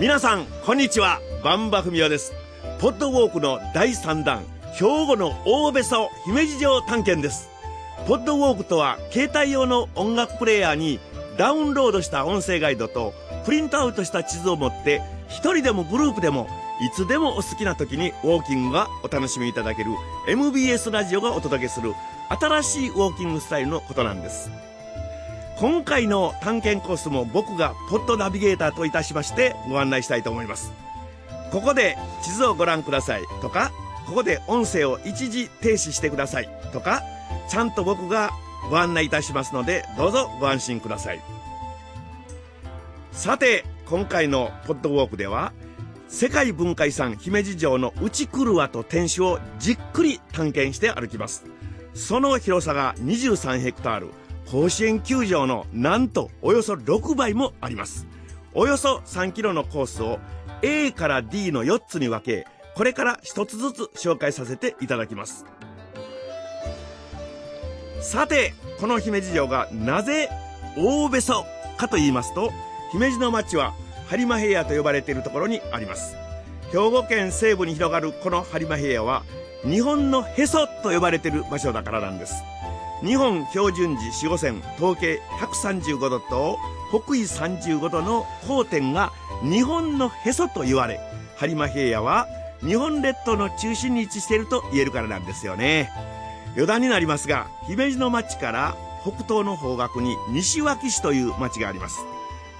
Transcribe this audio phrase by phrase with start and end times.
[0.00, 1.20] 皆さんこんにちは。
[1.44, 2.32] 万場文夫です。
[2.78, 4.42] ポッドウォークの第3弾
[4.72, 7.50] 兵庫の大別荘姫路城探検です。
[8.08, 11.00] ポッドウォークとは携帯用の音楽プレーヤーに
[11.36, 13.12] ダウンロードした音声ガイドと
[13.44, 16.48] プリントアウトした地図を持って一人でもグループでも
[16.80, 19.90] いつでもお好きな時にウォーキングがお楽しみいただける
[20.26, 21.92] MBS ラジオがお届けする
[22.30, 24.50] 新しいウォーキングスタイルのことなんです。
[25.60, 30.72] 今回の探検コースも僕がポッドナビゲーターといたしましてご案内したいと思います。
[31.52, 33.24] ここで地図をご覧ください。
[33.42, 33.70] とか
[34.06, 36.48] ここで音声を一時停止してください。
[36.72, 37.02] とか
[37.50, 38.30] ちゃんと僕が
[38.70, 41.20] ご案内いたしますのでどうぞご安心ください。
[43.12, 45.52] さて今回のポッドウォークでは
[46.08, 51.44] 世界文化遺産姫路城の内車と天守をじっくり探検して歩きます。
[51.92, 54.10] その広さが23ヘクタール。
[54.50, 58.08] 甲子園球場のなんとおよそ6倍もあります。
[58.52, 60.18] およそ3キロのコースを
[60.62, 65.44] A から D の4つに分けこれから一つずつ紹介させていただきます。
[68.00, 70.28] さてこの姫路城がなぜ
[70.76, 71.44] 大べそ
[71.76, 72.50] かと言いますと
[72.90, 73.72] 姫路の町は
[74.08, 76.16] 播磨平野と呼ばれているところにあります。
[76.72, 79.22] 兵庫県西部に広がるこの播磨平野は
[79.62, 82.34] 日本のへそと呼ばれている場所だからなんです。
[83.02, 86.58] 日本標準時四五線統計135度と
[86.90, 89.12] 北緯35度の交点が
[89.42, 91.00] 日本のへそと言われ
[91.38, 92.26] 播磨平野は
[92.60, 95.90] 日本列島の中心に位置していると言えるからなんですよね。
[96.52, 102.00] 余談になりますが姫路の町から北東の方角に西脇市という町があります。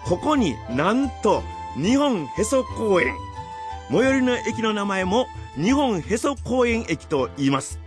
[0.04, 1.42] ここになんと
[1.76, 3.14] 日本へそ公園。
[3.90, 7.79] 最寄りの駅の名前も日本へそ公園駅と言います。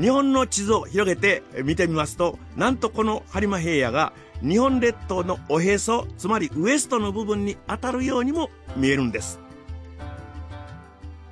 [0.00, 9.38] 日本の地図を広げて見てみますとなんとこの播磨平野が日本列島のおへそつまりウエストの部分に当たるようにも見えるんです。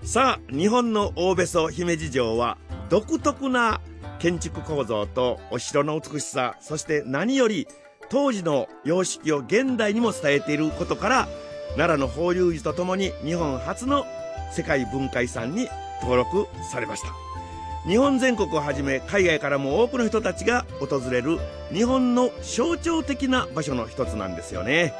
[0.03, 2.57] さあ日本の大別荘姫路城は
[2.89, 3.81] 独特な
[4.19, 7.69] 建築構造とお城の美しさそして何より
[8.09, 11.29] 当時の様式を現代にも伝えていることから
[11.77, 14.07] 奈良の法隆寺とともに日本初の
[14.53, 15.69] 世界文化遺産に
[16.03, 17.40] 登録されました。
[17.87, 21.39] 日本全国をはじめ海外からも多くの人たちが訪れる
[21.73, 24.93] 日本の象徴的な場所の一つなんですよね。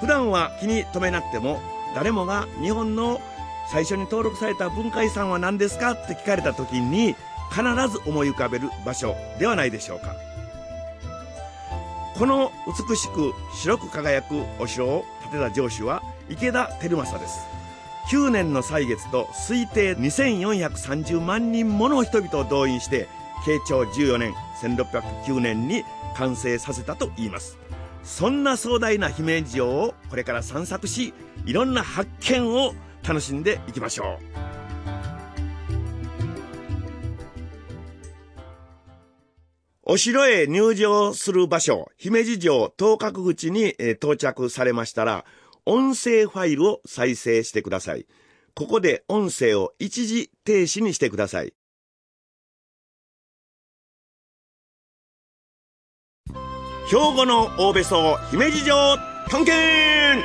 [0.00, 1.60] 普段は気に留めなくても
[1.94, 3.20] 誰もが日本の
[3.70, 7.16] 最初に登録された文化遺産は何ですかって聞かれた時に
[7.50, 10.14] 必ず思い浮かべる場所ではないでしょうか。
[12.16, 17.53] この美しく白く輝くお城を建てた城主は池田輝正です。
[18.10, 23.08] 9年の歳月と推定2430万人もの人々を動員して
[23.44, 25.84] 慶長14年1609年に
[26.16, 27.58] 完成させたといいます。
[28.02, 31.14] そんな壮大な姫路城をこれから散策し
[31.46, 32.74] いろんな発見を
[33.06, 34.54] 楽しんでいきましょう。
[39.86, 45.26] お城へ入場する場所、姫路城当角口に、え、到着されましたら、
[45.66, 48.06] 音声ファイルを再生してください。
[48.54, 51.54] ここで音声を一時停止にしてください。
[56.90, 58.76] 兵庫の大別荘姫路城
[59.28, 60.22] 探検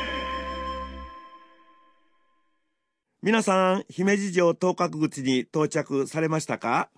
[3.22, 6.90] 皆さん、姫路城当角口に到着されましたか？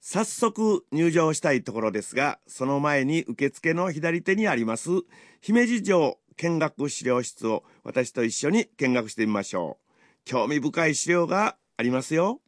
[0.00, 4.90] 早速入場したいところですが、その前に受付の左手にあります、
[5.40, 9.94] 姫路城見学資料室を私と一緒に見学してみましょう。
[10.24, 12.40] 興味深い資料がありますよ。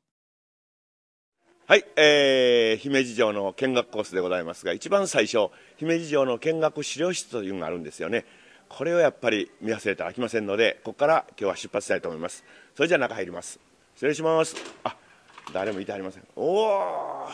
[1.67, 8.25] はい、えー、姫路城の見学コースでございますが、一番最初、姫路城の見学資料室というのがあるんですよね。
[8.69, 12.45] これをやっぱり見忘れてはいけませんので、ここから今日は出発したいと思います。
[12.75, 13.61] それじゃあ中入ります。
[13.95, 14.57] 失礼します。
[14.85, 14.97] あ、
[15.53, 17.29] 誰もいてはりませんおお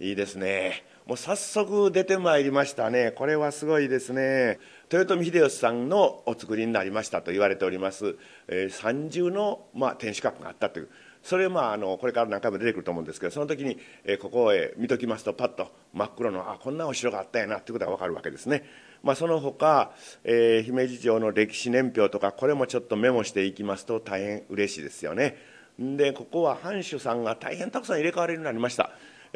[0.00, 3.12] いいですねもう早速出てまいりましたね。
[3.14, 4.58] これはすごいですね。
[4.90, 8.16] 豊臣秀吉さんのお作りになりましたと言われております、
[8.48, 10.88] えー、三重の、まあ、天守閣があったという。
[11.22, 18.64] それまああのこれから何回も出てくると思うんですけどその時に、えー、ここへ見ときますとパッと真っ黒のあこんなお城があったやなっていうことが分かるわけですね。
[19.02, 19.92] まあ、その他、
[20.22, 25.36] えー、姫路城の歴史年表とかこれもちょっとメモしていきますと大変嬉しいですよね。
[25.78, 28.90] でここは藩主さんが大変たくさん入れ替わりになりました、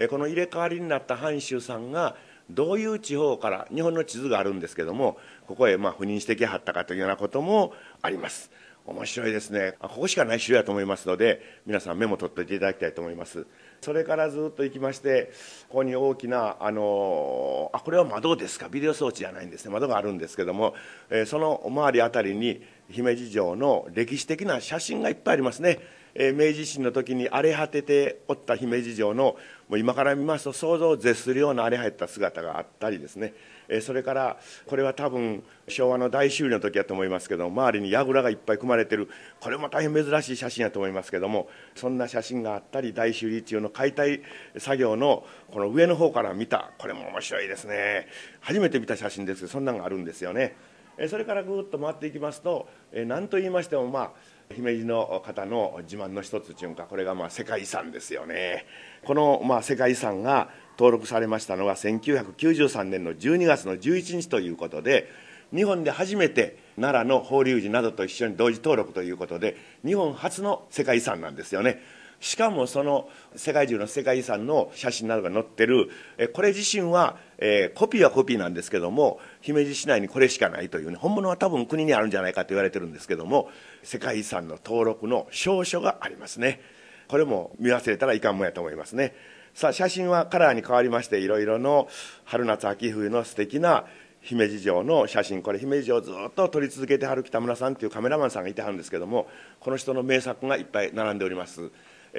[0.06, 2.14] この入れ替わりになった藩主さんが
[2.48, 8.50] どういう地方から日本の地図があるんですけどもここへまあ赴任してきはったかというようなこともあります。
[8.86, 9.74] 面白いですね。
[9.80, 13.46] ここしかない城やと思いますので皆さんメモ取っておいていただきたいと思います。
[13.82, 15.30] それからずっと行きまして
[15.68, 18.70] ここに大きなあのあこれは窓ですか？
[18.70, 19.70] ビデオ装置じゃないんですね。
[19.70, 20.74] 窓があるんですけども、
[21.10, 25.78] えー、その周りあたりに姫路城の歴史的な写真がいっぱいありますね、
[26.14, 29.36] えー、明治維新の時に荒れ果てておった姫路城の
[29.68, 33.34] もう今から見ますと想像を絶するような荒れ果てた姿があったりですね、
[33.68, 39.08] えー、それからこれは多分昭和の大修理の時やと思いますけど周りに櫓がいっぱい組まれてる。
[39.40, 44.22] これも大変珍しい写真やと思いますけどもそんな写真があったり大修理中の解体
[44.56, 46.72] 作業のこの上の方から見た。
[46.78, 48.08] これも面白いですね。
[48.40, 50.56] 初めて見た写真ですけどそんなのがあるんですよね。
[51.06, 54.10] それからぐっと回っていきますと何と言いましてもまあ
[54.54, 58.64] 姫路の方の自慢の一つというかこれがまあ世界遺産ですよね。
[59.04, 60.48] このまあ世界遺産が
[60.78, 65.08] 登録されましたのは1993年の12月の11日ということで
[65.54, 71.82] 日本で初めて奈良の法隆寺などと一緒に同時登録ということで日本初の世界遺産なんですよね。
[72.20, 75.88] しかもその世界中の世界遺産の写真などが載ってる
[76.32, 80.96] これ自身は、えー、コピーはコピーなんですけども姫路市内にこれしかないというね。
[80.96, 83.50] 本物は多分国にあるんじゃないかと言われてるんですけども
[83.84, 86.60] 世界遺産の登録の証書がありますね。
[87.06, 89.14] これも見忘れたらいかんもんやと思いますね。
[89.54, 91.88] さあ写真はカラーに変わりましていろいろの
[92.24, 93.86] 春夏秋冬の素敵な
[94.20, 95.42] 姫路城の写真。
[95.42, 99.28] これ姫路城をずっと撮り続けてはる北村さんというカメラマンさんがいてはるんですけども
[99.60, 101.70] この人の名作がいっぱい並んでおります。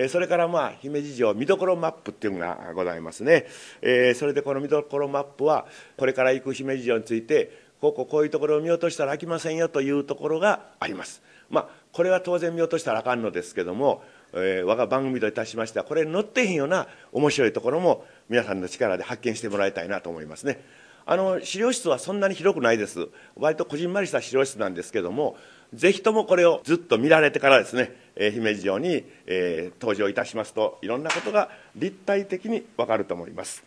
[0.07, 3.47] それからまあ姫路城見どころマップっていうのがございますね、
[3.81, 5.65] え、それでこの見どころマップは
[5.97, 11.21] これから行く姫路城についてこここういうところを見落としたら飽きませんよというところがあります。
[11.49, 14.03] まあこれは当然見落としたらあかんのですけども、
[14.33, 20.63] えー、我が番組といたしましてはこれに載ってへんような面白いところも皆さんの力で発見してもらいたいなと思いますね。
[21.05, 23.07] あの資料室はそんなに広くないです。
[23.35, 25.37] 割とこじんまりした資料室なんですけども
[25.73, 33.63] ぜひともこれをずっと見られてからですね、えー、姫路城に、え、登場いたしますといろんなことが立体的にわかると思います。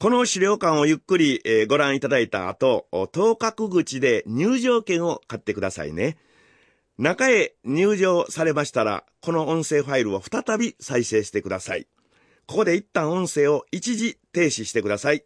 [0.00, 6.16] この資料館をゆっくり、え、ご覧いただいた後当確口で入場券を買ってくださいね。
[6.98, 11.86] 中へ入場されましたらこの音声ファイルを再び再生してください。
[12.46, 15.24] ここで一旦音声を一時停止してください。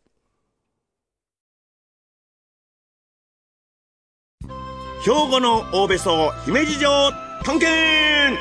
[5.04, 7.10] 兵庫の大別荘姫路城
[7.42, 8.38] 探検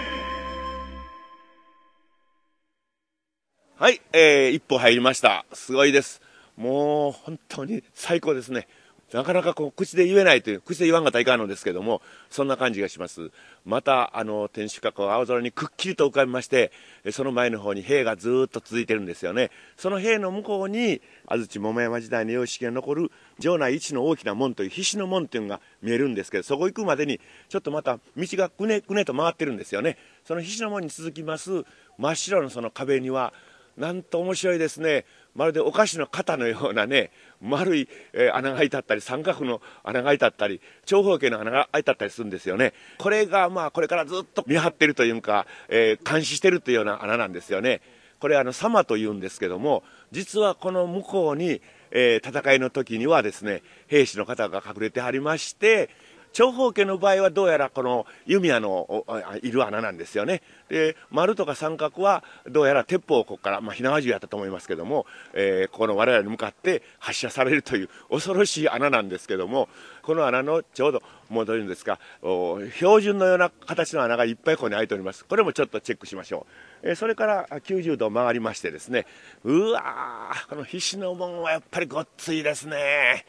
[3.79, 5.43] はい、えー、一歩入りました。
[5.53, 6.21] すごいです。
[6.55, 8.67] もう本当に最高ですね。
[9.13, 13.31] なかなかこう口で言えないという、口で言わんがたいかんのですけども、そんな感じがします。
[13.65, 16.71] また、あの、天守閣が青空にくっきりと浮かびまして、
[17.11, 19.51] その前の方に塀がずっと続いてるんですよね。
[19.75, 27.19] その塀の向こうに、安土桃山時代の様式が残る城内一の大きな門という菱の門というのが見えるんですけど、そこ行くまでに、
[27.49, 29.97] ちょっとまた道がくねくねと回ってるんですよね。
[30.25, 31.63] その菱の門に続きます、
[31.97, 33.33] 真っ白のその壁には、
[33.77, 35.05] なんと面白いですね。
[35.35, 37.11] まるでお菓子の型のようなね、
[37.41, 42.73] 丸い、え、穴が開いてあったり、三角の穴が開いてあったり、長方形の穴が開いてあったりするんですよね。
[42.97, 47.81] これがまあこれからずっと見張ってるというか、えー、監視してるというような穴なんですよね。
[48.19, 55.89] これあの、様というんですけども、実はこの向こうに、えー、戦いの時にはですね、兵士の方が隠れてはりまして、
[56.33, 59.05] 長方形の場合はどうやらこの弓矢の
[59.41, 60.41] いる穴なんですよね。
[60.69, 69.67] で、丸とか三角はどうやら鉄砲をここから、まあ、火縄銃やったと思いますけども、えー、この我々に向かって発射されるという恐ろしい穴なんですけども、
[70.03, 75.25] この穴のちょうど、もうどういうんですか、標準のような形の穴がいっぱいここに開いております。
[75.25, 76.47] これもちょっとチェックしましょ
[76.83, 76.89] う。
[76.89, 79.05] えー、それから90度曲がりましてですね、
[79.43, 83.25] うわー、この菱の門はやっぱりごっついですね。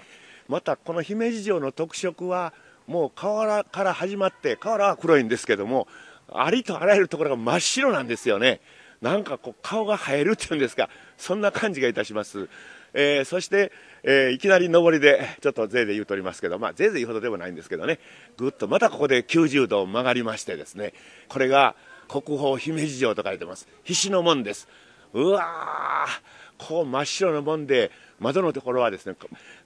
[0.49, 2.53] またこの姫路城の特色は
[2.87, 5.89] もう瓦から始まって瓦は黒いんですけども
[6.33, 8.61] ありとあらゆるところが真っ白なんですよね。
[9.01, 12.49] なんかこう顔が生えるっていうんですかそんな感じがいたします、
[12.95, 13.73] えー、そして、
[14.05, 17.99] えー、いきなり上りでちょっと税で言うとおりますけどまあ税で言うほどでもないんですけどね。
[18.37, 20.95] ぐっとまたここで90度曲がりましてですね。
[21.29, 21.75] これが
[22.09, 23.67] 国宝姫路城と書いてます。
[23.83, 24.69] 菱の門です。
[25.13, 26.42] うわー。
[26.59, 27.91] こう真っ白な門で
[28.21, 29.17] 窓のところはですね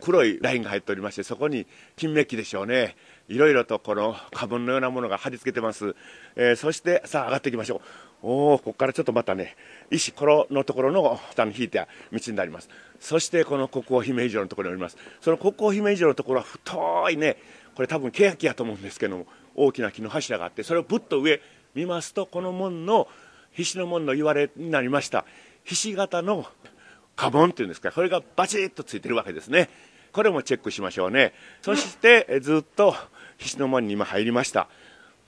[0.00, 1.66] 黒いラインが入っておりましてそこに
[1.96, 2.96] 金メッキでしょうね。
[3.28, 5.96] いろいろとこの花盆のようなものが貼り付けてます、
[6.36, 7.80] えー、そしてさあ上がっていきましょう。
[8.22, 9.56] おおここからちょっとまたね
[9.90, 12.68] 石ころのところの下に引いた道になります。
[13.00, 14.96] そしてこの国王姫路城のところにおります。
[15.20, 17.36] その国王姫路城のところは太いね
[17.74, 21.42] これ多分欅やと思うんですけども大きな木の柱があってそれをぶっと上
[21.74, 23.06] 見ますとこの門の
[23.52, 25.24] 菱の門の言われになりました。
[25.64, 26.46] ひし形の
[27.16, 29.68] カボンっていうんですかこれがバチッとついてるわけですね
[30.12, 31.32] これもチェックしましょうね
[31.62, 32.94] そしてずっと
[33.38, 34.68] 菱の門に今入りました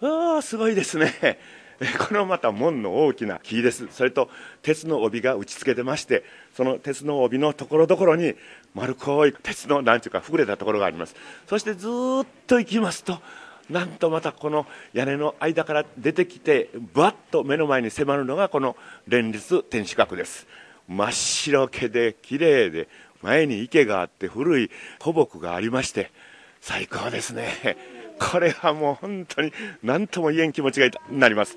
[0.00, 1.38] ああすごいですね
[2.08, 3.86] このまた門の大きな木です。
[3.92, 4.30] それと
[4.62, 8.34] 鉄の帯が打ち付けてまして、その鉄の帯のところどころに
[8.74, 11.14] 丸っこい鉄のなんていうか膨れたところがあります。
[11.46, 11.90] そしてずっ
[12.48, 13.20] と行きますと、
[13.70, 18.76] なんとまたこの屋根の間から出てきて、バッと目の前に迫るのがこの
[19.06, 20.48] 連立天守閣です。
[20.88, 22.88] 真っ白けで綺麗で、
[23.22, 24.70] 前に池があって古い
[25.02, 26.10] 古木がありまして、
[26.60, 27.76] 最高ですね。
[28.18, 29.52] これはもう本当に
[29.82, 31.56] 何とも言えん気持ちがいたなります。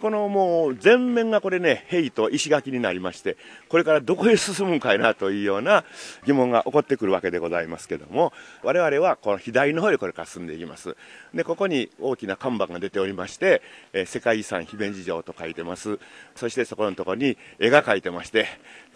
[0.00, 3.36] このもう全面がこれね、塀と石垣になりまして、
[3.68, 5.84] これからどこへ進むんかいなというような
[6.24, 10.96] 疑問が起こってくるわけでございますけども、我々はこの左の方へこれから進んでいきます。
[11.34, 13.60] で、ここに大きな看板が出ておりまして、
[13.92, 15.98] え世界遺産姫路城と書いてます。
[16.36, 18.46] そしてそこのところに絵が描いてまして、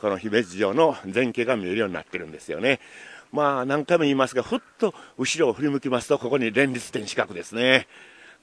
[0.00, 2.80] この姫路城の全景が見えるようになってるんですよね。
[3.32, 7.88] まあ何回も言いますが、ふっと後ろを振り向きますと、ここに連立天守閣ですね。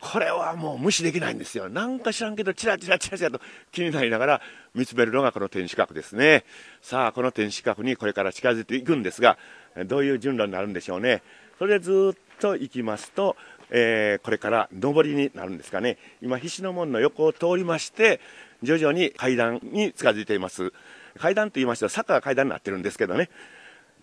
[0.02, 1.70] これはもう無視できないんですよ。
[1.70, 3.42] なんか知らんけど、チラチラチラチラと
[3.72, 4.42] 気になりながら
[4.74, 6.46] 見つめるのがこの天守閣ですね。
[6.82, 9.38] さあ、この天守閣にこれから近づいていくんですが、
[9.86, 11.22] どういう順路になるんでしょうね。
[11.58, 13.36] それでずっと行きますと、
[13.70, 15.98] えー、これから上りになるんですかね。
[16.22, 18.22] 今、菱の門の横を通りまして、
[18.64, 20.72] 徐々に階段に近づいています。
[21.18, 23.30] 階段と言いましては坂が階段になってるんですけどね。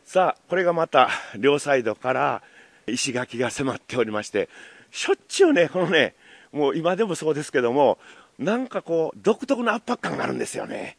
[0.05, 2.43] さあ、これがまた両サイドから
[2.87, 4.49] 石垣が迫っておりまして、
[4.97, 6.15] しょっちゅうね、このね、
[6.53, 7.99] もう今でもそうですけども、
[8.39, 10.97] なんかこう、独特な圧迫感があるんですよね。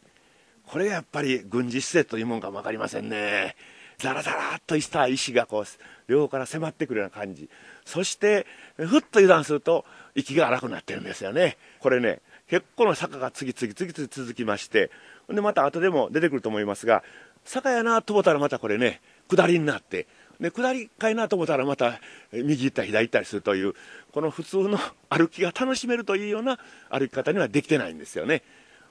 [0.68, 3.56] これがやっぱり軍事施設というもんかも分かりませんね。
[3.98, 5.64] ザラザラっとした石がこう、
[6.06, 7.50] 両方から迫ってくるような感じ。
[7.84, 11.56] そして、ふっと油断すると、息が荒くなってるんですよね。
[11.80, 14.92] これね、結構の坂が次々次々続きまして、
[15.28, 17.02] で、また後でも出てくると思いますが、
[17.44, 20.06] 坂やなと思ったらまたこれね、下りになって、
[20.40, 22.00] で、下りかいなと思ったらまた
[22.32, 23.74] 右行ったり左行ったりするという、
[24.12, 24.78] この普通の
[25.08, 26.58] 歩きが楽しめるというような
[26.90, 28.42] 歩き方にはできてないんですよね。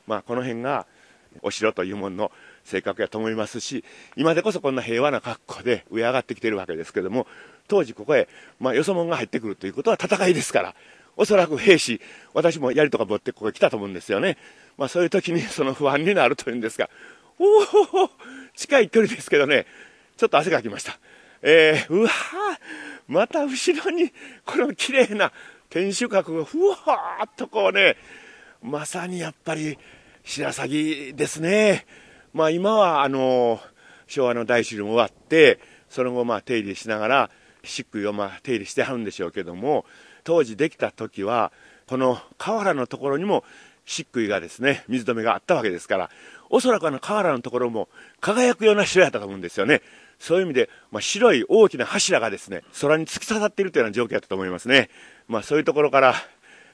[0.08, 0.86] まあ、この辺が
[1.42, 2.32] お城というものの
[2.63, 3.84] 性格やと思いますし、
[4.16, 7.27] 今でこそこんな平和な格好で上上がってきてるわけですけども、
[7.68, 8.27] 当時ここへ、
[8.60, 10.75] まあ、よそ者が入ってくるということは戦いですから、
[11.16, 12.00] おそらく兵士、
[12.34, 14.38] 私も槍とか持ってここへ来たと思うんですよね。
[14.77, 16.89] まあ、そういう時に その不安になるというんですが、
[17.39, 18.10] おお
[18.56, 19.66] 近い距離ですけどね、
[20.16, 21.00] ちょっと汗かきました。
[21.41, 22.10] えー、うわ
[23.08, 24.12] また後ろに、
[24.46, 25.32] この綺麗な
[25.70, 27.96] 天守閣がふわーっとこうね、
[28.62, 29.77] まさにやっぱり
[30.24, 31.86] 白鷺ですね。
[32.34, 33.62] まあ今はあの、
[34.08, 37.29] 昭和の大修理も終わって、その後まあ手入れしながら、
[37.63, 39.86] 漆喰をまあ手入れしてはるんでしょうけども、
[40.24, 41.51] 当時できた時は、
[41.88, 43.46] この河原のところにも
[43.86, 46.10] 漆喰がですね、水止めがあったわけですから、
[46.50, 47.88] おそらくあの河原のところも
[48.20, 49.82] 輝くような城やったと思うんですよね。
[50.19, 54.89] そういう意味で、まあ、白い大きな柱がですね、空に突き刺さっているというような状況だったと思いますね。
[55.27, 56.15] まあ、そういうところから、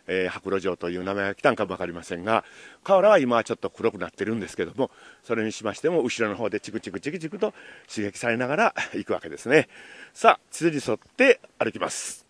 [0.07, 2.43] えー、白露城という名前が来たんかもわかりませんが、
[2.83, 4.91] 河原は今はちょっと黒くなってるんですけども、
[5.23, 7.53] それにしましても、後ろの方でチクチクチクチクと
[7.93, 9.69] 刺激されながら 行くわけですね。
[10.13, 12.25] さあ、地図に沿って歩きます。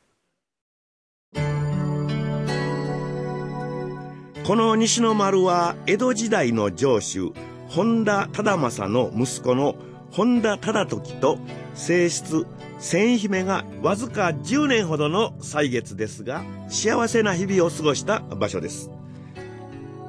[4.45, 7.31] この西の丸は江戸時代の城主
[7.69, 9.75] 本田忠政の息子の
[10.13, 11.39] 本田忠時と
[11.73, 12.45] 正室
[12.77, 18.91] 千姫がわずか10年ほどの歳月ですが幸せな日々を過ごした場所です。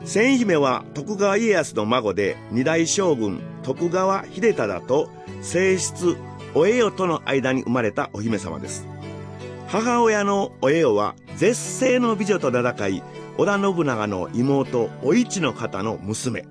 [0.04, 5.08] 千姫は徳川家康の孫で二代将軍徳川秀忠と
[5.40, 6.18] 正室
[6.54, 8.86] お栄代との間に生まれたお姫様です。
[9.68, 13.02] 母親のお栄代は絶世の美女と名高い
[13.38, 16.46] 織田信長の妹お市の方の娘。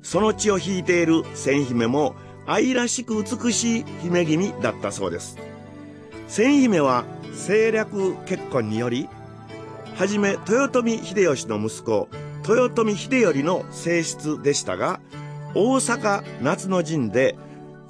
[0.00, 2.14] その血を引いている千姫も
[2.48, 5.38] 愛らしく美しい姫君だったそうです。
[6.28, 9.08] 千姫は政略結婚により
[9.96, 12.08] はじめ豊臣秀吉の息子
[12.46, 15.00] 豊臣秀頼の正室でしたが
[15.54, 17.36] 大阪夏の陣で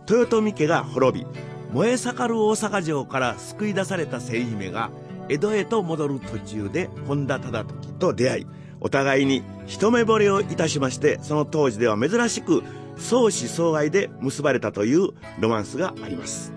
[0.08, 1.26] 豊臣家が滅び
[1.72, 4.90] 燃え盛る大阪城から救い出された千姫が
[5.28, 8.46] 江戸へと戻る途中で本田忠時と出会い
[8.80, 12.62] お互いに一目惚れをいたしましてその当時では珍しく
[12.98, 16.52] 相思相愛で結ばれたというロマンスがあります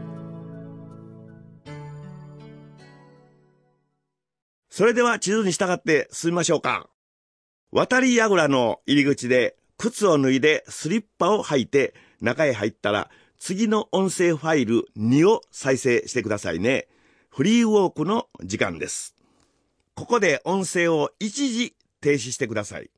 [4.70, 6.90] それでは地図に従って進みましょうか
[7.72, 16.88] 渡り櫓の入り口で靴を脱いでスリッパを履いて中へ入ったら次の音声ファイル2を再生してくださいね。
[17.32, 19.16] フリーウォークの時間です。
[19.96, 22.92] ここで音声を一時停止してください。